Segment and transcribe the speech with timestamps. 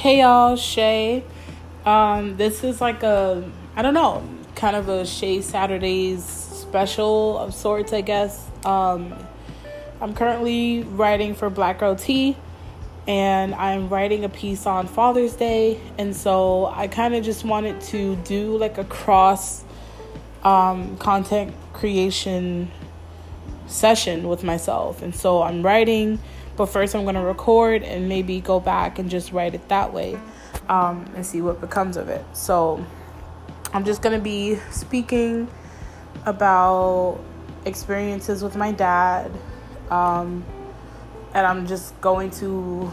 [0.00, 1.22] Hey y'all, Shay.
[1.84, 3.44] Um, this is like a
[3.76, 8.48] I don't know, kind of a Shay Saturdays special of sorts, I guess.
[8.64, 9.14] Um,
[10.00, 12.34] I'm currently writing for Black Girl Tea,
[13.06, 17.82] and I'm writing a piece on Father's Day, and so I kind of just wanted
[17.92, 19.62] to do like a cross
[20.44, 22.70] um, content creation
[23.66, 26.20] session with myself, and so I'm writing
[26.60, 29.94] but first, I'm going to record and maybe go back and just write it that
[29.94, 30.18] way
[30.68, 32.22] um, and see what becomes of it.
[32.34, 32.84] So,
[33.72, 35.48] I'm just going to be speaking
[36.26, 37.18] about
[37.64, 39.32] experiences with my dad.
[39.88, 40.44] Um,
[41.32, 42.92] and I'm just going to.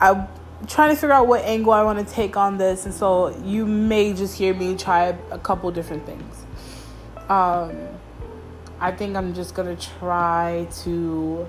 [0.00, 0.28] I'm
[0.68, 2.84] trying to figure out what angle I want to take on this.
[2.84, 6.46] And so, you may just hear me try a couple different things.
[7.28, 7.76] Um,
[8.78, 11.48] I think I'm just to try to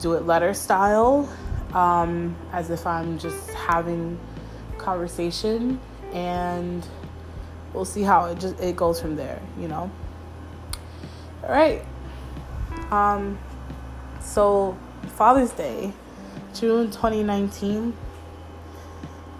[0.00, 1.28] do it letter style,
[1.72, 4.18] um, as if I'm just having
[4.78, 5.80] conversation,
[6.12, 6.86] and
[7.72, 9.40] we'll see how it just it goes from there.
[9.58, 9.90] You know.
[11.42, 11.84] All right.
[12.90, 13.38] Um.
[14.20, 14.76] So
[15.16, 15.92] Father's Day,
[16.54, 17.96] June 2019.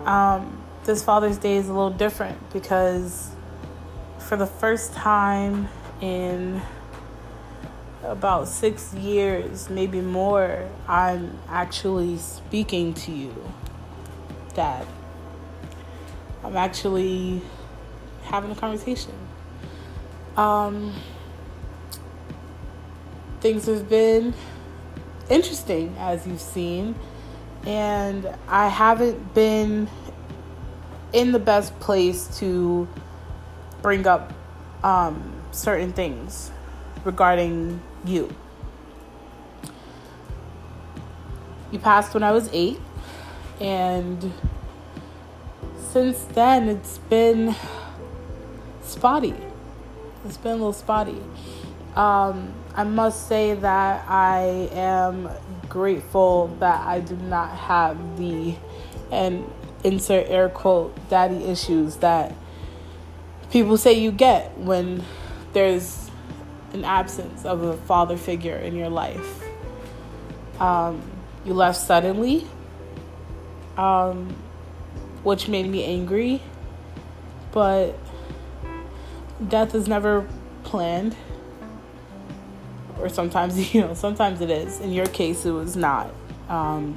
[0.05, 3.31] Um, this Father's Day is a little different because
[4.19, 5.69] for the first time
[6.01, 6.63] in
[8.09, 13.35] about six years, maybe more, I'm actually speaking to you,
[14.55, 14.87] Dad.
[16.43, 17.43] I'm actually
[18.25, 19.13] having a conversation.
[20.37, 20.95] Um,
[23.41, 24.35] things have been
[25.29, 26.95] interesting, as you've seen,
[27.67, 29.89] and I haven't been
[31.13, 32.89] in the best place to
[33.83, 34.33] bring up
[34.83, 36.51] um, certain things
[37.05, 38.35] regarding you.
[41.71, 42.81] You passed when I was eight,
[43.61, 44.33] and
[45.93, 47.55] since then it's been
[48.83, 49.35] spotty.
[50.25, 51.21] It's been a little spotty.
[51.95, 55.29] Um, I must say that I am
[55.69, 58.55] grateful that I do not have the
[59.11, 59.45] and
[59.85, 62.35] insert air quote daddy issues that
[63.51, 65.03] people say you get when
[65.53, 66.08] there's
[66.79, 69.43] an absence of a father figure in your life.
[70.61, 71.03] Um,
[71.45, 72.47] you left suddenly,
[73.77, 74.35] um,
[75.23, 76.41] which made me angry,
[77.53, 77.99] but
[79.47, 80.27] death is never
[80.65, 81.17] planned.
[83.01, 84.81] Or sometimes, you know, sometimes it is.
[84.81, 86.13] In your case, it was not.
[86.49, 86.97] Um,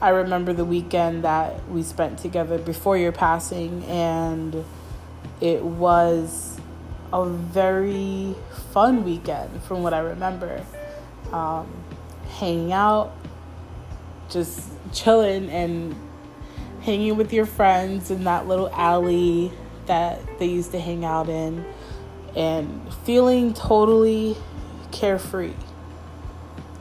[0.00, 4.64] I remember the weekend that we spent together before your passing, and
[5.40, 6.55] it was
[7.12, 8.34] a very
[8.72, 10.64] fun weekend from what I remember.
[11.32, 11.72] Um,
[12.38, 13.14] hanging out,
[14.30, 15.94] just chilling and
[16.82, 19.52] hanging with your friends in that little alley
[19.86, 21.64] that they used to hang out in
[22.36, 24.36] and feeling totally
[24.92, 25.54] carefree.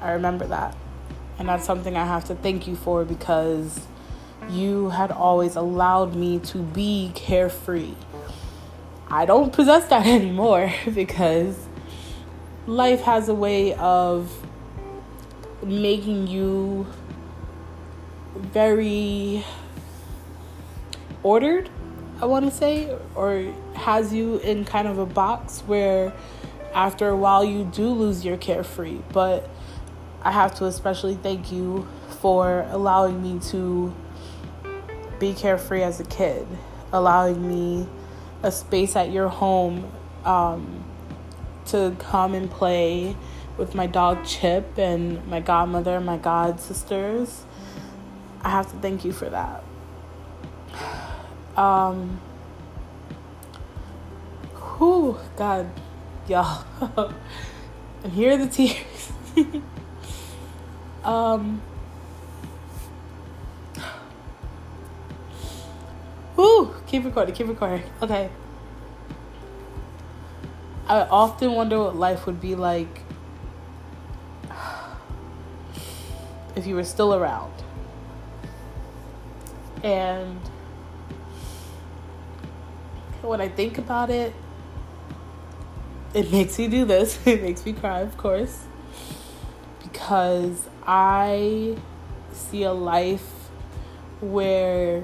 [0.01, 0.75] I remember that.
[1.37, 3.79] And that's something I have to thank you for because
[4.49, 7.93] you had always allowed me to be carefree.
[9.15, 11.57] I don't possess that anymore because
[12.67, 14.29] life has a way of
[15.63, 16.85] making you
[18.35, 19.45] very
[21.23, 21.69] ordered,
[22.21, 26.11] I want to say, or has you in kind of a box where
[26.73, 28.99] after a while you do lose your carefree.
[29.13, 29.49] But
[30.23, 31.87] I have to especially thank you
[32.19, 33.95] for allowing me to
[35.21, 36.45] be carefree as a kid,
[36.91, 37.87] allowing me
[38.45, 39.91] a space at your home
[40.23, 40.85] um,
[41.65, 43.15] to come and play
[43.57, 47.43] with my dog Chip and my godmother and my god sisters.
[48.41, 49.63] I have to thank you for that.
[51.57, 52.21] Um,
[54.77, 55.71] whew, God,
[56.27, 56.65] y'all.
[58.03, 59.11] and here are the tears.
[61.03, 61.63] um,
[66.35, 67.81] whew, keep recording, keep recording.
[68.03, 68.29] Okay.
[70.87, 73.01] I often wonder what life would be like
[76.55, 77.53] if you were still around.
[79.83, 80.39] And
[83.21, 84.33] when I think about it,
[86.13, 87.19] it makes me do this.
[87.25, 88.65] It makes me cry, of course.
[89.81, 91.77] Because I
[92.31, 93.49] see a life
[94.21, 95.03] where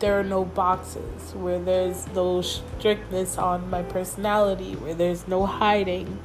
[0.00, 6.18] there are no boxes, where there's no strictness on my personality, where there's no hiding.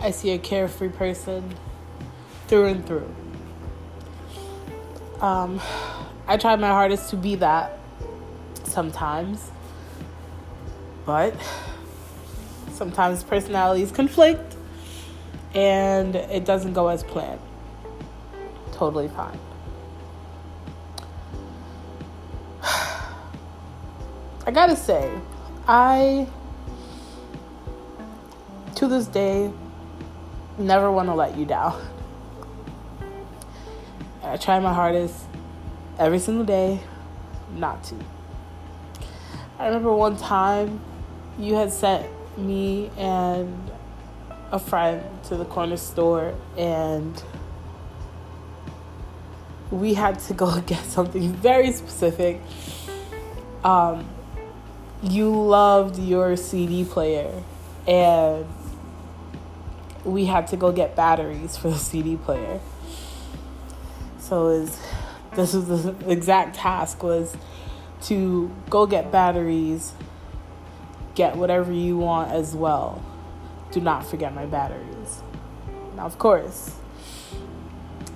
[0.00, 1.54] I see a carefree person
[2.48, 3.14] through and through.
[5.20, 5.60] Um,
[6.26, 7.78] I try my hardest to be that
[8.64, 9.50] sometimes,
[11.06, 11.34] but
[12.72, 14.56] sometimes personalities conflict
[15.54, 17.40] and it doesn't go as planned.
[18.72, 19.38] Totally fine.
[24.44, 25.08] I gotta say,
[25.68, 26.26] I,
[28.74, 29.52] to this day,
[30.58, 31.80] never want to let you down.
[34.24, 35.14] I try my hardest
[35.96, 36.80] every single day
[37.54, 37.94] not to.
[39.60, 40.80] I remember one time
[41.38, 43.70] you had sent me and
[44.50, 47.22] a friend to the corner store and
[49.70, 52.40] we had to go get something very specific.
[53.62, 54.08] Um,
[55.02, 57.42] you loved your CD player,
[57.86, 58.46] and
[60.04, 62.60] we had to go get batteries for the CD player.
[64.18, 64.80] So was,
[65.34, 67.36] this was the exact task was
[68.02, 69.92] to go get batteries,
[71.14, 73.04] get whatever you want as well.
[73.72, 75.22] Do not forget my batteries.
[75.96, 76.76] Now, of course,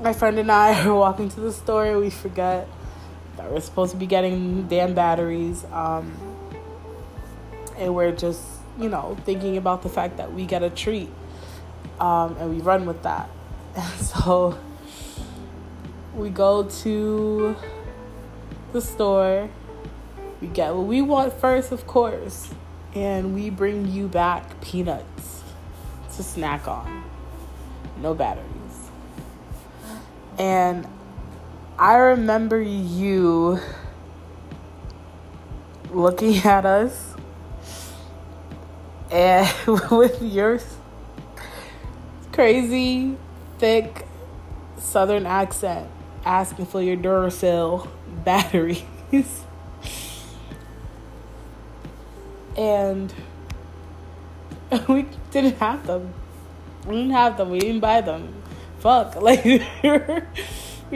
[0.00, 1.98] my friend and I are walking to the store.
[1.98, 2.68] We forget
[3.36, 5.64] that we're supposed to be getting damn batteries.
[5.72, 6.35] Um,
[7.76, 8.42] and we're just,
[8.78, 11.10] you know, thinking about the fact that we get a treat.
[12.00, 13.30] Um, and we run with that.
[13.74, 14.58] And so
[16.14, 17.56] we go to
[18.72, 19.48] the store.
[20.40, 22.50] We get what we want first, of course.
[22.94, 25.42] And we bring you back peanuts
[26.16, 27.04] to snack on.
[28.00, 28.90] No batteries.
[30.38, 30.86] And
[31.78, 33.60] I remember you
[35.90, 37.15] looking at us
[39.10, 39.48] and
[39.90, 40.60] with your
[42.32, 43.16] crazy,
[43.58, 44.06] thick
[44.78, 45.90] southern accent
[46.24, 47.88] asking for your Duracell
[48.24, 48.82] batteries.
[52.56, 53.12] and
[54.88, 56.12] we didn't have them.
[56.86, 57.50] We didn't have them.
[57.50, 58.42] We didn't buy them.
[58.78, 59.20] Fuck.
[59.20, 59.60] Like, we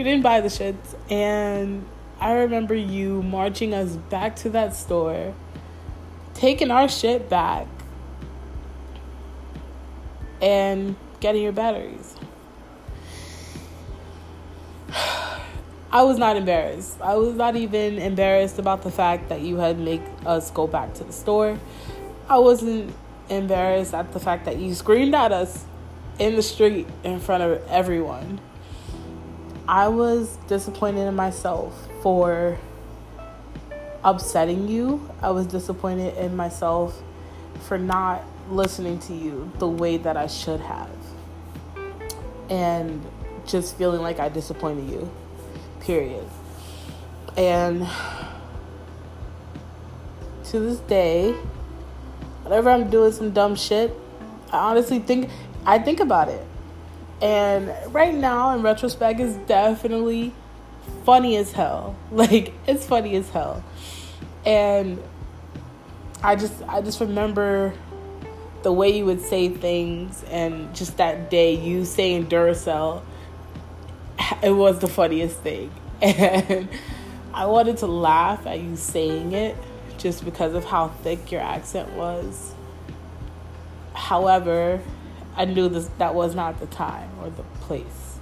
[0.02, 0.94] didn't buy the shits.
[1.10, 1.84] And
[2.20, 5.34] I remember you marching us back to that store,
[6.34, 7.66] taking our shit back,
[10.40, 12.14] and getting your batteries.
[15.92, 17.00] I was not embarrassed.
[17.00, 20.94] I was not even embarrassed about the fact that you had make us go back
[20.94, 21.58] to the store.
[22.28, 22.94] I wasn't
[23.28, 25.64] embarrassed at the fact that you screamed at us
[26.18, 28.40] in the street in front of everyone.
[29.66, 32.58] I was disappointed in myself for
[34.04, 35.08] upsetting you.
[35.22, 37.00] I was disappointed in myself
[37.62, 40.90] for not listening to you the way that I should have.
[42.48, 43.04] And
[43.46, 45.10] just feeling like I disappointed you.
[45.80, 46.26] Period.
[47.36, 47.86] And
[50.44, 51.32] to this day,
[52.42, 53.94] whenever I'm doing some dumb shit,
[54.52, 55.30] I honestly think
[55.64, 56.44] I think about it.
[57.22, 60.32] And right now, in retrospect, it's definitely
[61.04, 61.96] funny as hell.
[62.10, 63.62] Like, it's funny as hell.
[64.44, 65.00] And
[66.22, 67.72] I just I just remember
[68.62, 73.02] the way you would say things and just that day you saying Duracell
[74.42, 75.70] it was the funniest thing.
[76.02, 76.68] And
[77.32, 79.56] I wanted to laugh at you saying it
[79.98, 82.54] just because of how thick your accent was.
[83.92, 84.80] However,
[85.36, 88.18] I knew this that was not the time or the place.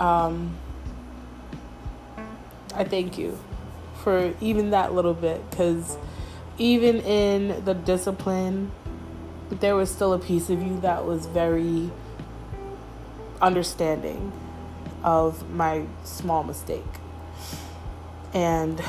[0.00, 0.56] Um,
[2.74, 3.38] I thank you
[4.02, 5.96] for even that little bit because
[6.58, 8.72] even in the discipline,
[9.50, 11.90] there was still a piece of you that was very
[13.40, 14.32] understanding
[15.02, 16.84] of my small mistake.
[18.32, 18.82] And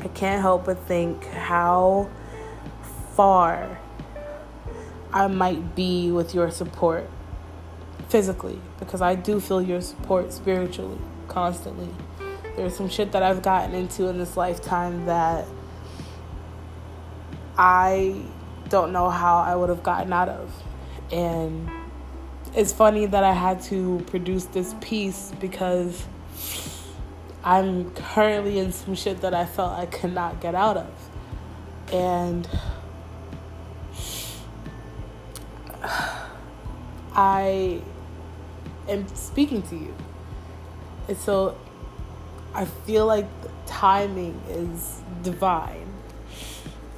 [0.00, 2.08] I can't help but think how
[3.14, 3.78] far
[5.12, 7.08] I might be with your support
[8.08, 11.88] physically because I do feel your support spiritually constantly.
[12.56, 15.46] There's some shit that I've gotten into in this lifetime that
[17.56, 18.22] I
[18.68, 20.52] don't know how I would have gotten out of.
[21.12, 21.68] And
[22.54, 26.04] it's funny that I had to produce this piece because
[27.42, 31.10] I'm currently in some shit that I felt I could not get out of.
[31.92, 32.48] And
[37.14, 37.82] I
[38.88, 39.94] am speaking to you.
[41.06, 41.58] And so
[42.54, 45.92] I feel like the timing is divine.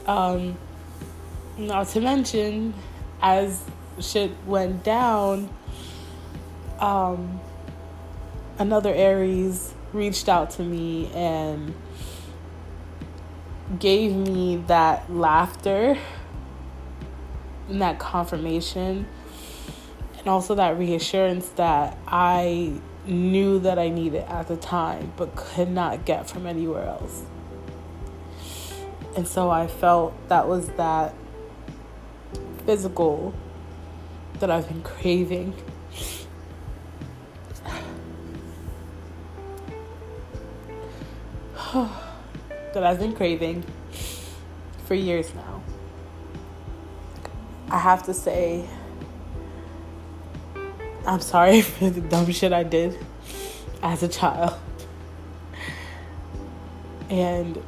[0.06, 0.56] Um,
[1.58, 2.74] not to mention,
[3.22, 3.64] as
[4.00, 5.48] shit went down,
[6.78, 7.40] um,
[8.58, 11.74] another Aries reached out to me and
[13.78, 15.98] gave me that laughter
[17.68, 19.06] and that confirmation
[20.18, 25.70] and also that reassurance that I knew that I needed at the time but could
[25.70, 27.22] not get from anywhere else.
[29.16, 31.14] And so I felt that was that
[32.66, 33.32] physical
[34.40, 35.54] that I've been craving.
[41.72, 43.64] that I've been craving
[44.84, 45.62] for years now.
[47.70, 48.68] I have to say,
[51.06, 52.98] I'm sorry for the dumb shit I did
[53.80, 54.58] as a child.
[57.08, 57.62] And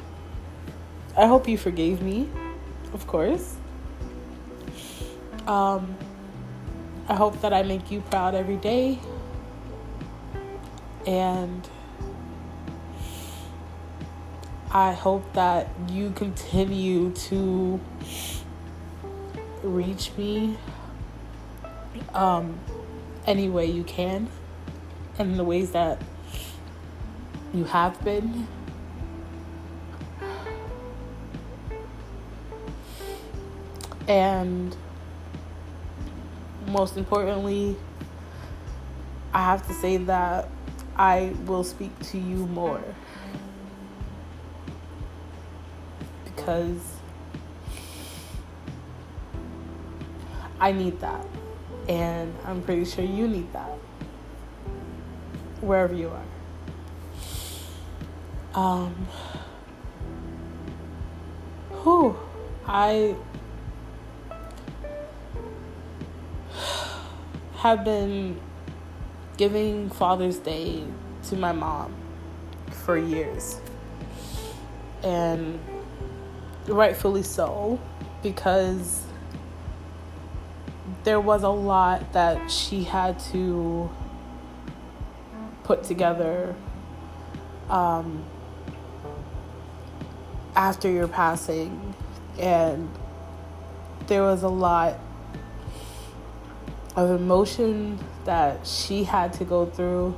[1.15, 2.29] I hope you forgave me,
[2.93, 3.55] of course.
[5.49, 5.97] Um,
[7.07, 8.99] I hope that I make you proud every day.
[11.07, 11.67] And
[14.69, 17.79] I hope that you continue to
[19.63, 20.55] reach me
[22.13, 22.59] um,
[23.25, 24.29] any way you can
[25.17, 25.99] and the ways that
[27.55, 28.47] you have been.
[34.07, 34.77] And
[36.69, 37.75] most importantly,
[39.33, 40.49] I have to say that
[40.95, 42.83] I will speak to you more.
[46.25, 46.81] Because
[50.59, 51.25] I need that.
[51.87, 53.77] And I'm pretty sure you need that.
[55.61, 56.23] Wherever you are.
[58.53, 58.93] Um,
[61.83, 62.17] whew,
[62.65, 63.15] I
[67.59, 68.39] have been
[69.35, 70.81] giving Father's Day
[71.23, 71.93] to my mom
[72.71, 73.59] for years.
[75.03, 75.59] And
[76.67, 77.77] rightfully so,
[78.23, 79.03] because
[81.03, 83.89] there was a lot that she had to
[85.65, 86.55] put together
[87.69, 88.23] um,
[90.55, 91.93] after your passing.
[92.39, 92.89] And
[94.07, 94.97] there was a lot
[96.95, 100.17] of emotion that she had to go through.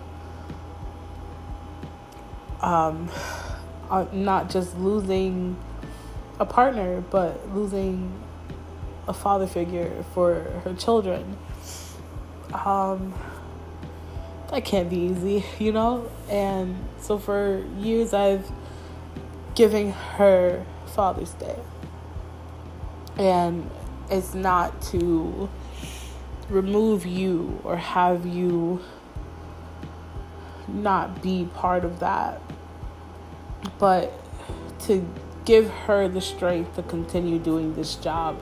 [2.61, 3.09] Um,
[3.89, 5.57] uh, not just losing
[6.39, 8.21] a partner, but losing
[9.07, 11.37] a father figure for her children.
[12.53, 13.13] Um,
[14.49, 16.09] that can't be easy, you know?
[16.29, 18.49] And so for years, I've
[19.55, 21.59] given her Father's Day.
[23.17, 23.69] And
[24.09, 25.49] it's not to
[26.51, 28.81] remove you or have you
[30.67, 32.41] not be part of that,
[33.79, 34.11] but
[34.81, 35.07] to
[35.45, 38.39] give her the strength to continue doing this job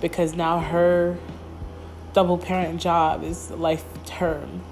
[0.00, 1.16] because now her
[2.12, 4.62] double parent job is life term.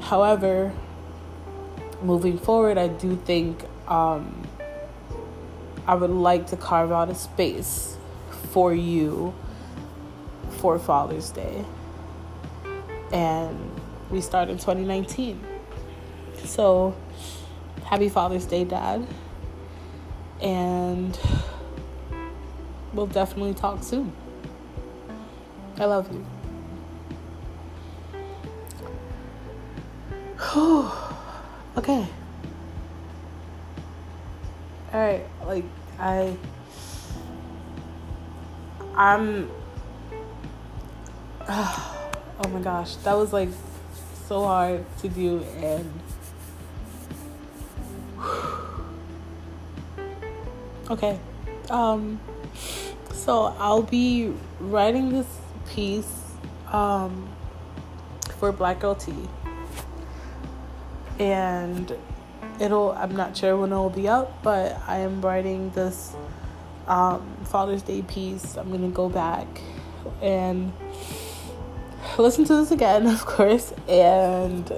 [0.00, 0.72] However,
[2.02, 4.46] moving forward, I do think um,
[5.86, 7.96] I would like to carve out a space
[8.50, 9.34] for you
[10.62, 11.64] for Father's Day.
[13.12, 13.58] And
[14.10, 15.44] we start in 2019.
[16.44, 16.94] So,
[17.84, 19.04] happy Father's Day, Dad.
[20.40, 21.18] And
[22.92, 24.12] we'll definitely talk soon.
[25.78, 26.24] I love you.
[31.76, 32.06] okay.
[34.92, 35.64] All right, like
[35.98, 36.36] I
[38.94, 39.50] I'm
[41.54, 43.50] oh my gosh, that was like
[44.26, 46.00] so hard to do and
[50.90, 51.18] okay.
[51.68, 52.18] Um
[53.12, 55.26] so I'll be writing this
[55.68, 56.10] piece
[56.68, 57.28] um
[58.38, 59.28] for Black Girl Tea.
[61.18, 61.94] And
[62.60, 66.16] it'll I'm not sure when it'll be up, but I am writing this
[66.88, 68.56] um Father's Day piece.
[68.56, 69.46] I'm gonna go back
[70.22, 70.72] and
[72.18, 74.70] listen to this again, of course, and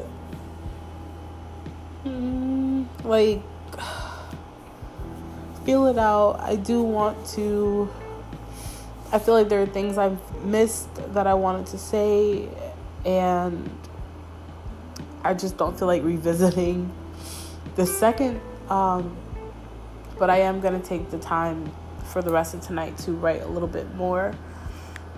[2.05, 3.43] mm, like
[5.65, 6.41] feel it out.
[6.41, 7.91] I do want to.
[9.13, 12.49] I feel like there are things I've missed that I wanted to say,
[13.05, 13.71] and
[15.23, 16.93] I just don't feel like revisiting
[17.77, 18.41] the second.
[18.69, 19.17] Um,
[20.19, 21.71] but I am gonna take the time
[22.05, 24.35] for the rest of tonight to write a little bit more.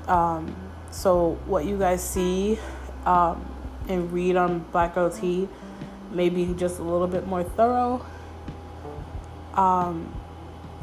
[0.09, 0.55] Um,
[0.97, 2.59] so what you guys see
[3.05, 3.45] um,
[3.87, 5.47] and read on Black Girl Tea,
[6.11, 8.05] maybe just a little bit more thorough.
[9.53, 10.13] Um,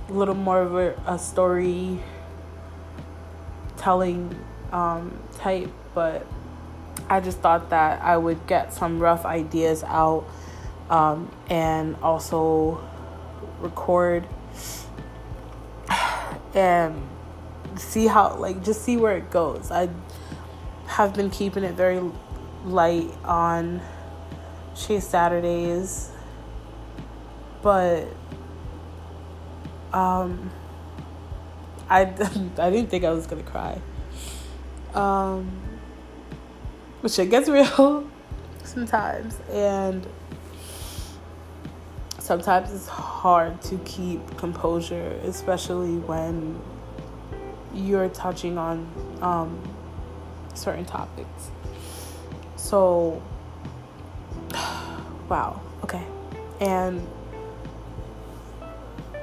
[0.09, 1.99] a little more of a, a story
[3.75, 4.35] telling
[4.71, 6.27] um, type, but
[7.09, 10.25] I just thought that I would get some rough ideas out
[10.91, 12.87] um, and also
[13.61, 14.27] record
[16.53, 17.01] and
[17.77, 19.71] see how, like, just see where it goes.
[19.71, 19.89] I
[20.87, 22.01] have been keeping it very
[22.65, 23.81] light on
[24.75, 26.11] Shay Saturdays,
[27.61, 28.07] but
[29.91, 30.51] um,
[31.89, 32.01] I
[32.57, 33.81] I didn't think I was gonna cry.
[34.93, 35.51] Um,
[37.01, 38.09] but shit gets real
[38.63, 40.05] sometimes, and
[42.19, 46.59] sometimes it's hard to keep composure, especially when
[47.73, 48.87] you're touching on
[49.21, 49.61] um,
[50.53, 51.51] certain topics.
[52.55, 53.21] So,
[55.29, 56.03] wow, okay.
[56.59, 57.05] And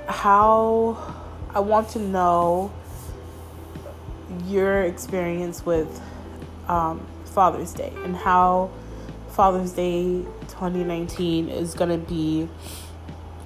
[0.09, 0.99] how
[1.55, 2.73] I want to know
[4.47, 6.01] your experience with
[6.69, 8.71] um, Father's Day and how
[9.31, 12.49] Father's Day 2019 is going to be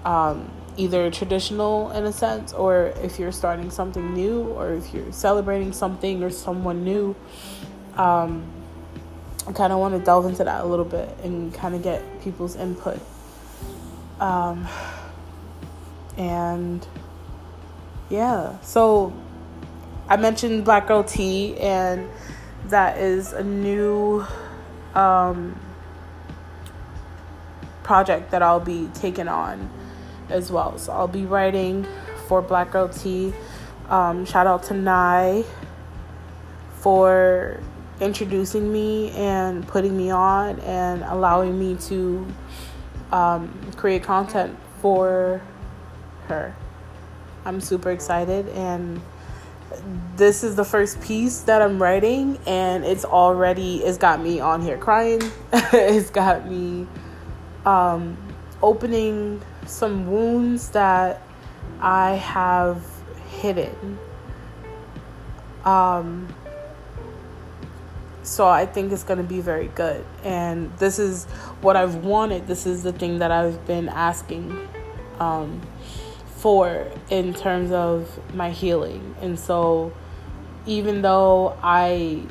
[0.04, 5.12] um, either traditional in a sense, or if you're starting something new, or if you're
[5.12, 7.14] celebrating something or someone new.
[7.96, 8.44] Um,
[9.46, 12.02] I kind of want to delve into that a little bit and kind of get
[12.22, 12.98] people's input.
[14.18, 14.66] Um,
[16.16, 16.86] and
[18.08, 19.12] yeah, so
[20.08, 22.08] I mentioned Black Girl Tea, and
[22.66, 24.24] that is a new
[24.94, 25.60] um,
[27.82, 29.70] project that I'll be taking on
[30.28, 30.78] as well.
[30.78, 31.86] So I'll be writing
[32.26, 33.32] for Black Girl Tea.
[33.88, 35.44] Um, shout out to Nye
[36.80, 37.60] for
[38.00, 42.26] introducing me and putting me on and allowing me to
[43.12, 45.40] um, create content for
[46.28, 46.54] her.
[47.44, 49.00] I'm super excited and
[50.16, 54.62] this is the first piece that I'm writing and it's already it's got me on
[54.62, 55.20] here crying.
[55.52, 56.86] it's got me
[57.64, 58.16] um,
[58.62, 61.22] opening some wounds that
[61.80, 62.84] I have
[63.28, 63.98] hidden.
[65.64, 66.34] Um,
[68.22, 70.04] so I think it's going to be very good.
[70.22, 71.24] And this is
[71.60, 72.46] what I've wanted.
[72.46, 74.56] This is the thing that I've been asking
[75.18, 75.60] um,
[76.36, 79.14] for in terms of my healing.
[79.20, 79.92] And so
[80.66, 82.22] even though I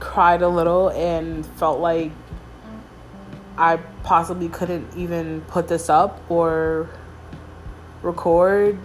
[0.00, 2.12] cried a little and felt like
[3.56, 6.88] I possibly couldn't even put this up or
[8.02, 8.78] record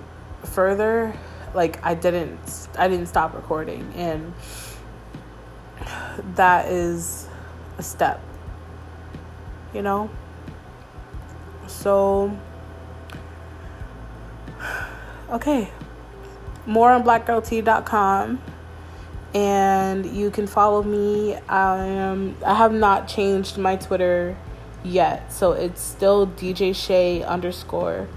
[0.43, 1.13] further.
[1.53, 4.33] Like I didn't I didn't stop recording and
[6.35, 7.27] that is
[7.77, 8.21] a step
[9.73, 10.09] you know?
[11.67, 12.37] So
[15.29, 15.71] okay.
[16.65, 18.41] More on blackgirltea.com
[19.33, 21.35] and you can follow me.
[21.47, 24.35] I am i have not changed my twitter
[24.83, 25.31] yet.
[25.31, 28.07] So it's still DJ Shay underscore,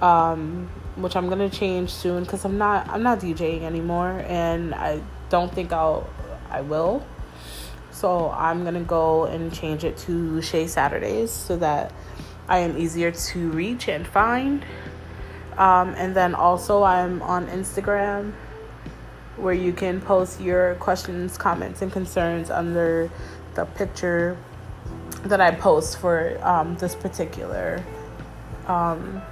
[0.00, 5.00] um, which I'm gonna change soon because I'm not I'm not DJing anymore, and I
[5.28, 6.08] don't think I'll
[6.50, 7.04] I will.
[7.90, 11.92] So I'm gonna go and change it to Shay Saturdays so that
[12.48, 14.64] I am easier to reach and find.
[15.56, 18.32] Um, and then also I'm on Instagram
[19.36, 23.10] where you can post your questions, comments, and concerns under
[23.54, 24.36] the picture
[25.24, 27.82] that I post for um, this particular
[28.66, 29.22] um,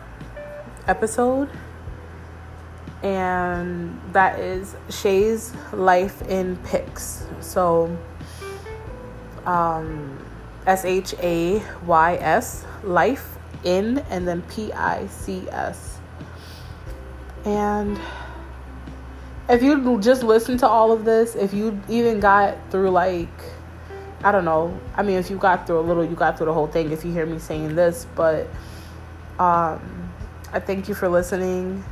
[0.86, 1.50] episode.
[3.02, 7.26] And that is Shay's Life in Pics.
[7.40, 7.96] So,
[9.44, 10.24] um,
[10.66, 15.98] S H A Y S, Life in, and then P I C S.
[17.44, 17.98] And
[19.48, 23.28] if you just listen to all of this, if you even got through like
[24.24, 24.78] I don't know.
[24.94, 26.92] I mean, if you got through a little, you got through the whole thing.
[26.92, 28.46] If you hear me saying this, but
[29.38, 30.10] um,
[30.52, 31.82] I thank you for listening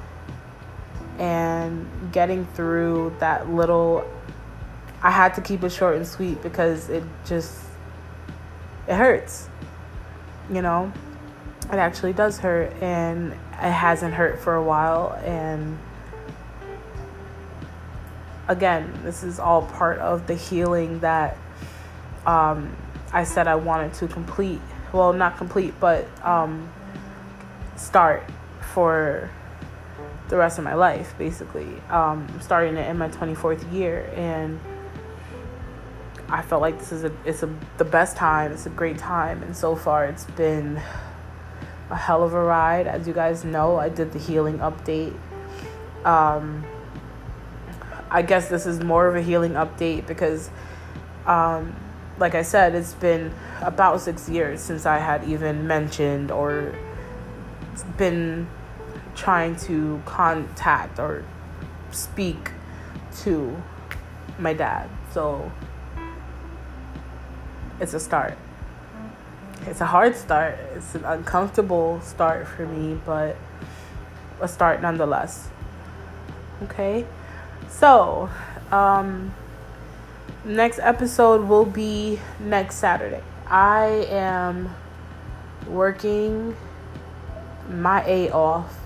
[1.18, 4.08] and getting through that little.
[5.02, 7.58] I had to keep it short and sweet because it just
[8.86, 9.48] it hurts.
[10.50, 10.92] You know,
[11.64, 15.78] it actually does hurt, and it hasn't hurt for a while, and
[18.46, 21.36] again, this is all part of the healing that
[22.26, 22.76] um,
[23.12, 24.60] I said I wanted to complete.
[24.92, 26.70] Well, not complete, but um,
[27.76, 28.22] start
[28.74, 29.30] for
[30.28, 31.68] the rest of my life, basically.
[31.90, 34.12] Um, starting it in my 24th year.
[34.14, 34.60] And
[36.28, 38.52] I felt like this is a it's a the best time.
[38.52, 40.80] It's a great time, and so far it's been
[41.90, 42.86] a hell of a ride.
[42.86, 45.18] As you guys know, I did the healing update.
[46.04, 46.64] Um,
[48.10, 50.50] I guess this is more of a healing update because,
[51.26, 51.74] um,
[52.20, 56.74] like I said, it's been about six years since I had even mentioned or
[57.96, 58.46] been
[59.16, 61.24] trying to contact or
[61.90, 62.50] speak
[63.22, 63.60] to
[64.38, 64.88] my dad.
[65.12, 65.50] So
[67.80, 68.36] it's a start.
[69.66, 70.58] It's a hard start.
[70.74, 73.36] It's an uncomfortable start for me, but
[74.42, 75.48] a start nonetheless.
[76.64, 77.06] Okay?
[77.68, 78.28] So,
[78.70, 79.34] um,
[80.44, 83.22] next episode will be next Saturday.
[83.46, 84.74] I am
[85.66, 86.56] working
[87.68, 88.76] my A off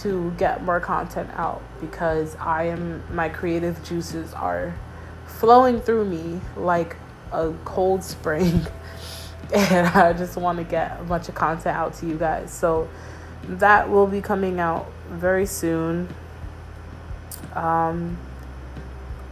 [0.00, 4.74] to get more content out because I am my creative juices are
[5.26, 6.96] flowing through me like
[7.32, 8.66] a cold spring
[9.54, 12.52] and I just want to get a bunch of content out to you guys.
[12.52, 12.88] So
[13.44, 16.08] that will be coming out very soon.
[17.54, 18.18] Um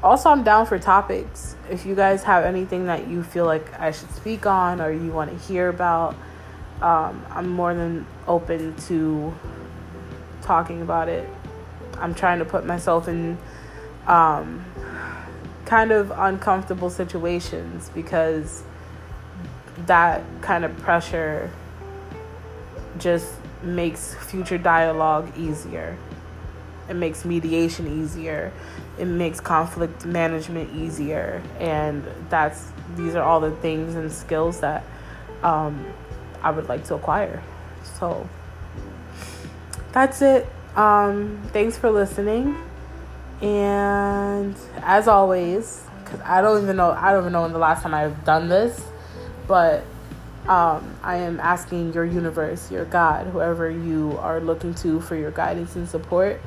[0.07, 1.57] also I'm down for topics.
[1.69, 5.11] If you guys have anything that you feel like I should speak on or you
[5.11, 6.15] want to hear about,
[6.81, 9.35] um, I'm more than open to
[10.43, 11.29] talking about it.
[11.99, 13.37] I'm trying to put myself in
[14.07, 14.65] um,
[15.65, 18.63] kind of uncomfortable situations because
[19.87, 21.51] that kind of pressure
[22.99, 25.99] just makes future dialogue easier.
[26.89, 28.53] It makes mediation easier.
[28.99, 31.43] It makes conflict management easier.
[31.59, 34.85] And that's these are all the things and skills that
[35.43, 35.85] um,
[36.43, 37.43] I would like to acquire.
[37.99, 38.29] So
[39.93, 40.47] that's it.
[40.75, 42.57] Um, thanks for listening.
[43.41, 47.83] And as always, because I don't even know, I don't even know when the last
[47.83, 48.83] time I've done this,
[49.47, 49.85] but
[50.49, 55.33] um, I am asking your universe, your God, whoever you are looking to for your
[55.33, 56.41] guidance and support.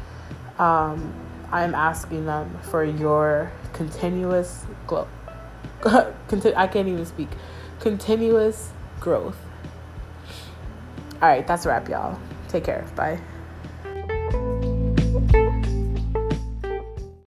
[0.58, 1.14] Um,
[1.52, 5.08] I am asking them for your continuous glow.
[5.86, 7.30] I can't even speak.
[7.80, 9.38] Continuous growth.
[11.22, 12.20] All right, that's a wrap, y'all.
[12.50, 12.86] Take care.
[12.96, 13.20] Bye.